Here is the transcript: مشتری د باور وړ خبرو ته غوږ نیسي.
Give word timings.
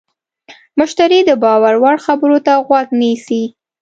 مشتری 0.79 1.19
د 1.25 1.31
باور 1.43 1.75
وړ 1.83 1.97
خبرو 2.05 2.37
ته 2.45 2.53
غوږ 2.67 2.87
نیسي. 3.01 3.43